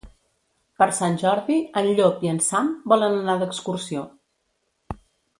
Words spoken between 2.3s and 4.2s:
en Sam volen anar d'excursió.